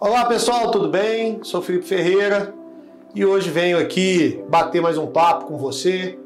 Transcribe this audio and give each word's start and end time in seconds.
Olá 0.00 0.26
pessoal, 0.26 0.70
tudo 0.70 0.88
bem? 0.88 1.42
Sou 1.42 1.60
Felipe 1.60 1.84
Ferreira 1.84 2.54
e 3.16 3.26
hoje 3.26 3.50
venho 3.50 3.76
aqui 3.76 4.40
bater 4.48 4.80
mais 4.80 4.96
um 4.96 5.08
papo 5.08 5.46
com 5.46 5.56
você, 5.56 6.16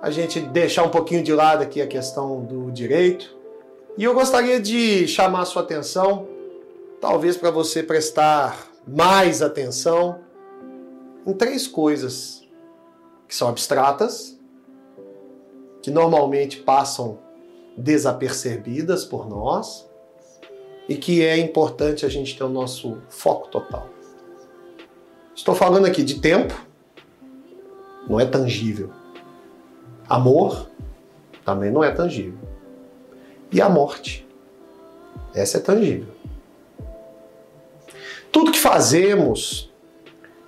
a 0.00 0.10
gente 0.10 0.40
deixar 0.40 0.82
um 0.84 0.88
pouquinho 0.88 1.22
de 1.22 1.30
lado 1.30 1.62
aqui 1.62 1.82
a 1.82 1.86
questão 1.86 2.42
do 2.42 2.72
direito 2.72 3.36
e 3.98 4.04
eu 4.04 4.14
gostaria 4.14 4.58
de 4.58 5.06
chamar 5.06 5.42
a 5.42 5.44
sua 5.44 5.60
atenção, 5.60 6.26
talvez 7.02 7.36
para 7.36 7.50
você 7.50 7.82
prestar 7.82 8.66
mais 8.88 9.42
atenção 9.42 10.20
em 11.26 11.34
três 11.34 11.66
coisas 11.66 12.42
que 13.28 13.34
são 13.34 13.46
abstratas, 13.46 14.40
que 15.82 15.90
normalmente 15.90 16.60
passam 16.60 17.18
desapercebidas 17.76 19.04
por 19.04 19.28
nós 19.28 19.91
e 20.88 20.96
que 20.96 21.24
é 21.24 21.38
importante 21.38 22.04
a 22.04 22.08
gente 22.08 22.36
ter 22.36 22.44
o 22.44 22.48
nosso 22.48 22.98
foco 23.08 23.48
total. 23.48 23.88
Estou 25.34 25.54
falando 25.54 25.86
aqui 25.86 26.02
de 26.02 26.20
tempo, 26.20 26.54
não 28.08 28.18
é 28.18 28.26
tangível. 28.26 28.90
Amor 30.08 30.68
também 31.44 31.70
não 31.70 31.82
é 31.82 31.90
tangível. 31.90 32.38
E 33.50 33.60
a 33.60 33.68
morte, 33.68 34.26
essa 35.34 35.58
é 35.58 35.60
tangível. 35.60 36.12
Tudo 38.30 38.52
que 38.52 38.58
fazemos, 38.58 39.70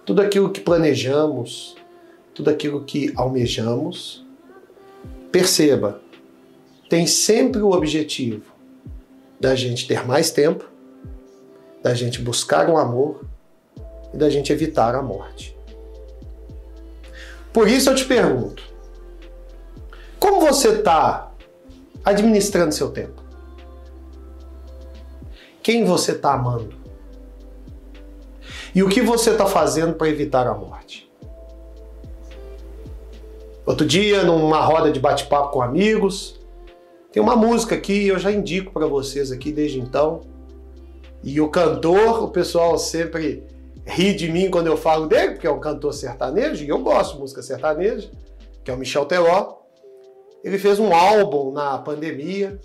tudo 0.07 0.23
aquilo 0.23 0.51
que 0.51 0.61
planejamos, 0.61 1.77
tudo 2.35 2.51
aquilo 2.51 2.85
que 2.85 3.13
almejamos, 3.17 4.25
perceba, 5.31 6.01
tem 6.89 7.07
sempre 7.07 7.61
o 7.61 7.71
objetivo 7.71 8.54
da 9.45 9.55
gente 9.55 9.87
ter 9.87 10.07
mais 10.07 10.31
tempo, 10.31 10.65
da 11.83 11.93
gente 11.93 12.19
buscar 12.19 12.71
um 12.71 12.79
amor 12.79 13.27
e 14.15 14.17
da 14.17 14.31
gente 14.31 14.51
evitar 14.51 14.95
a 14.95 15.03
morte. 15.03 15.55
Por 17.53 17.69
isso 17.69 17.91
eu 17.91 17.95
te 17.95 18.07
pergunto: 18.07 18.63
como 20.19 20.41
você 20.41 20.69
está 20.69 21.31
administrando 22.03 22.73
seu 22.73 22.91
tempo? 22.91 23.23
Quem 25.63 25.85
você 25.85 26.13
está 26.13 26.33
amando? 26.33 26.75
E 28.75 28.83
o 28.83 28.89
que 28.89 29.03
você 29.03 29.33
está 29.33 29.45
fazendo 29.45 29.93
para 29.93 30.09
evitar 30.09 30.47
a 30.47 30.55
morte? 30.55 31.13
Outro 33.67 33.87
dia, 33.87 34.23
numa 34.23 34.63
roda 34.63 34.91
de 34.91 34.99
bate-papo 34.99 35.53
com 35.53 35.61
amigos, 35.61 36.41
tem 37.15 37.23
uma 37.23 37.37
música 37.37 37.77
que 37.77 38.09
eu 38.09 38.19
já 38.19 38.33
indico 38.33 38.73
para 38.73 38.89
vocês 38.89 39.31
aqui 39.31 39.53
desde 39.53 39.79
então. 39.79 40.23
E 41.23 41.41
o 41.41 41.49
cantor, 41.49 42.25
o 42.25 42.29
pessoal 42.29 42.77
sempre 42.77 43.47
ri 43.87 44.13
de 44.13 44.29
mim 44.29 44.51
quando 44.51 44.67
eu 44.67 44.77
falo 44.77 45.07
dele, 45.07 45.35
porque 45.35 45.47
é 45.47 45.51
um 45.51 45.61
cantor 45.61 45.95
sertanejo, 45.95 46.65
e 46.65 46.69
eu 46.69 46.81
gosto 46.81 47.15
de 47.15 47.21
música 47.21 47.41
sertaneja, 47.41 48.11
que 48.65 48.71
é 48.73 48.75
o 48.75 48.77
Michel 48.77 49.07
Teló. 49.07 49.59
Ele 50.43 50.59
fez 50.59 50.81
um 50.81 50.93
álbum 50.93 51.53
na 51.53 51.79
pandemia 51.79 52.61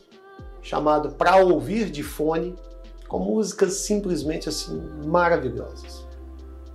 chamado 0.63 1.11
Pra 1.11 1.35
Ouvir 1.35 1.91
de 1.91 2.01
Fone, 2.01 2.55
com 3.07 3.19
músicas 3.19 3.73
simplesmente 3.73 4.49
assim 4.49 4.81
maravilhosas. 5.05 6.07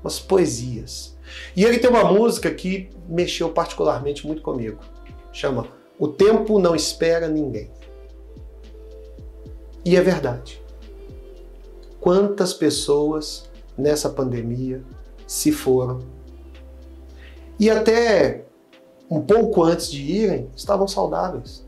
Umas 0.01 0.21
poesias. 0.21 1.19
E 1.57 1.65
ele 1.65 1.81
tem 1.81 1.91
uma 1.91 2.05
música 2.05 2.53
que 2.53 2.89
mexeu 3.09 3.51
particularmente 3.51 4.25
muito 4.25 4.43
comigo. 4.43 4.79
Chama 5.33 5.67
o 5.99 6.09
tempo 6.09 6.59
não 6.59 6.75
espera 6.75 7.29
ninguém. 7.29 7.71
E 9.85 9.97
é 9.97 10.01
verdade. 10.01 10.63
Quantas 12.01 12.53
pessoas 12.53 13.51
nessa 13.77 14.11
pandemia 14.11 14.83
se 15.27 15.53
foram 15.53 16.01
e 17.59 17.71
até 17.71 18.45
um 19.11 19.21
pouco 19.21 19.63
antes 19.63 19.91
de 19.91 20.03
irem 20.03 20.51
estavam 20.57 20.89
saudáveis, 20.89 21.65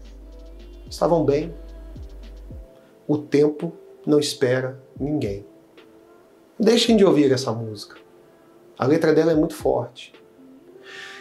estavam 0.90 1.24
bem. 1.24 1.54
O 3.06 3.18
tempo 3.18 3.72
não 4.04 4.18
espera 4.18 4.82
ninguém. 4.98 5.46
Deixem 6.58 6.96
de 6.96 7.04
ouvir 7.04 7.30
essa 7.30 7.52
música. 7.52 7.96
A 8.78 8.86
letra 8.86 9.14
dela 9.14 9.32
é 9.32 9.34
muito 9.34 9.54
forte. 9.54 10.12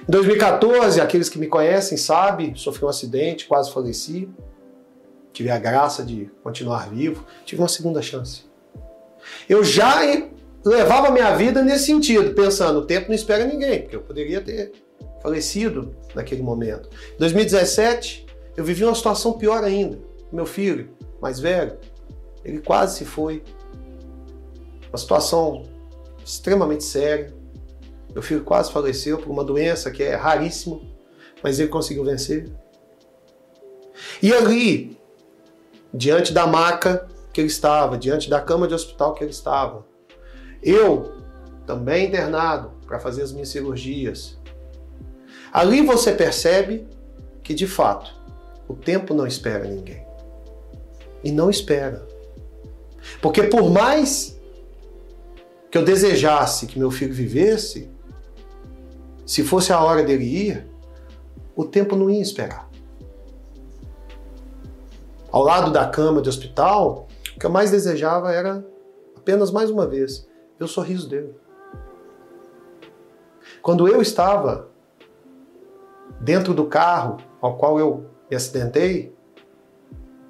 Em 0.08 0.12
2014, 0.12 1.02
aqueles 1.02 1.30
que 1.30 1.40
me 1.40 1.48
conhecem 1.48 1.98
sabem, 1.98 2.54
sofri 2.56 2.86
um 2.86 2.90
acidente, 2.90 3.48
quase 3.48 3.72
faleci. 3.72 4.30
Tive 5.34 5.50
a 5.50 5.58
graça 5.58 6.04
de 6.04 6.30
continuar 6.44 6.90
vivo, 6.90 7.26
tive 7.44 7.62
uma 7.62 7.68
segunda 7.68 8.02
chance. 8.04 8.44
Eu 9.50 9.64
já 9.64 10.00
levava 10.64 11.10
minha 11.10 11.36
vida 11.36 11.64
nesse 11.64 11.88
sentido, 11.88 12.36
pensando, 12.36 12.80
o 12.80 12.86
tempo 12.86 13.08
não 13.08 13.16
espera 13.16 13.46
ninguém, 13.46 13.82
porque 13.82 13.96
eu 13.96 14.02
poderia 14.02 14.40
ter 14.42 14.74
falecido 15.22 15.96
naquele 16.14 16.44
momento. 16.44 16.88
Em 17.16 17.18
2017, 17.18 18.28
eu 18.56 18.64
vivi 18.64 18.84
uma 18.86 18.94
situação 18.94 19.34
pior 19.34 19.64
ainda. 19.64 19.98
Meu 20.32 20.46
filho, 20.46 20.92
mais 21.20 21.40
velho, 21.40 21.78
ele 22.44 22.60
quase 22.60 23.00
se 23.00 23.06
foi. 23.06 23.44
Uma 24.90 25.00
situação 25.00 25.64
extremamente 26.24 26.84
séria. 26.84 27.34
Meu 28.16 28.24
filho 28.24 28.46
quase 28.46 28.72
faleceu 28.72 29.18
por 29.18 29.30
uma 29.30 29.44
doença 29.44 29.92
que 29.92 30.02
é 30.02 30.16
raríssima, 30.16 30.80
mas 31.44 31.60
ele 31.60 31.68
conseguiu 31.68 32.06
vencer. 32.06 32.50
E 34.24 34.34
ali, 34.34 34.98
diante 35.94 36.32
da 36.32 36.48
maca 36.48 37.10
que 37.34 37.42
ele 37.42 37.50
estava, 37.50 37.98
diante 37.98 38.30
da 38.30 38.40
cama 38.40 38.70
de 38.70 38.74
hospital 38.74 39.14
que 39.14 39.22
ele 39.22 39.32
estava, 39.32 39.86
eu, 40.64 41.14
também 41.68 42.08
internado 42.08 42.72
para 42.88 43.00
fazer 43.00 43.22
as 43.22 43.34
minhas 43.34 43.50
cirurgias, 43.50 44.40
ali 45.52 45.82
você 45.82 46.14
percebe 46.14 46.88
que 47.44 47.54
de 47.54 47.68
fato 47.68 48.16
o 48.66 48.76
tempo 48.76 49.14
não 49.14 49.28
espera 49.28 49.66
ninguém. 49.66 50.08
E 51.22 51.34
não 51.34 51.50
espera. 51.50 52.08
Porque 53.22 53.44
por 53.44 53.70
mais 53.70 54.40
que 55.70 55.78
eu 55.78 55.84
desejasse 55.84 56.66
que 56.66 56.80
meu 56.80 56.90
filho 56.90 57.14
vivesse, 57.14 57.94
se 59.26 59.44
fosse 59.44 59.74
a 59.74 59.82
hora 59.82 60.04
dele 60.04 60.26
ir, 60.26 60.68
o 61.56 61.66
tempo 61.66 61.96
não 61.96 62.10
ia 62.10 62.22
esperar. 62.22 62.70
Ao 65.32 65.44
lado 65.44 65.72
da 65.72 65.88
cama 65.88 66.22
de 66.22 66.30
hospital, 66.30 67.08
o 67.36 67.40
que 67.40 67.46
eu 67.46 67.50
mais 67.50 67.72
desejava 67.72 68.32
era 68.32 68.66
apenas 69.18 69.52
mais 69.52 69.70
uma 69.70 69.88
vez 69.88 70.28
o 70.64 70.68
sorriso 70.68 71.10
dele. 71.10 71.36
Quando 73.62 73.88
eu 73.88 74.02
estava 74.02 74.70
dentro 76.22 76.54
do 76.54 76.66
carro 76.66 77.18
ao 77.42 77.58
qual 77.58 77.80
eu 77.80 78.06
me 78.30 78.36
acidentei 78.36 79.16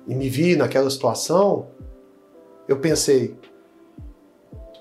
e 0.08 0.16
me 0.16 0.30
vi 0.30 0.56
naquela 0.56 0.90
situação, 0.90 1.68
eu 2.68 2.80
pensei: 2.80 3.38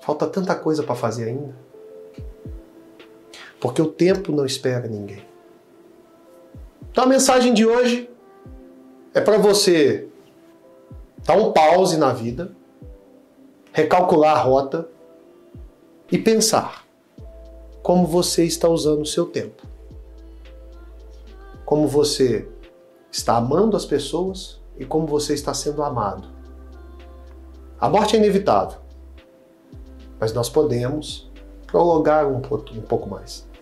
falta 0.01 0.27
tanta 0.27 0.55
coisa 0.55 0.83
para 0.83 0.95
fazer 0.95 1.25
ainda. 1.25 1.64
Porque 3.65 3.81
o 3.81 3.87
tempo 3.87 4.31
não 4.31 4.45
espera 4.45 4.87
ninguém. 4.87 5.25
Então 6.91 7.03
a 7.03 7.07
mensagem 7.07 7.51
de 7.51 7.65
hoje 7.65 8.07
é 9.11 9.19
para 9.19 9.39
você 9.39 10.07
dar 11.25 11.35
um 11.35 11.51
pause 11.51 11.97
na 11.97 12.13
vida, 12.13 12.51
recalcular 13.73 14.37
a 14.37 14.39
rota 14.39 14.87
e 16.11 16.17
pensar 16.19 16.85
como 17.81 18.05
você 18.05 18.43
está 18.45 18.69
usando 18.69 19.01
o 19.01 19.05
seu 19.05 19.25
tempo. 19.25 19.63
Como 21.65 21.87
você 21.87 22.47
está 23.11 23.35
amando 23.35 23.75
as 23.75 23.83
pessoas 23.83 24.61
e 24.77 24.85
como 24.85 25.07
você 25.07 25.33
está 25.33 25.55
sendo 25.55 25.81
amado. 25.81 26.27
A 27.81 27.89
morte 27.89 28.15
é 28.15 28.19
inevitável, 28.19 28.77
mas 30.19 30.31
nós 30.33 30.49
podemos 30.49 31.31
prolongar 31.65 32.27
um, 32.27 32.41
pouco 32.41 33.09
mais. 33.09 33.54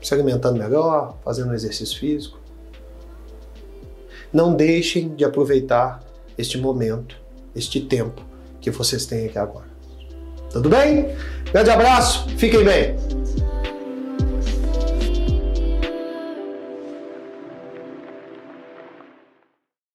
Se 0.00 0.14
alimentando 0.14 0.58
melhor, 0.58 1.16
fazendo 1.24 1.50
um 1.50 1.54
exercício 1.54 1.98
físico. 1.98 2.38
Não 4.32 4.54
deixem 4.54 5.14
de 5.14 5.24
aproveitar 5.24 6.02
este 6.36 6.58
momento, 6.58 7.16
este 7.54 7.80
tempo 7.80 8.22
que 8.60 8.70
vocês 8.70 9.06
têm 9.06 9.26
aqui 9.26 9.38
agora. 9.38 9.66
Tudo 10.50 10.68
bem? 10.68 11.08
Grande 11.52 11.70
abraço, 11.70 12.28
fiquem 12.36 12.64
bem! 12.64 13.07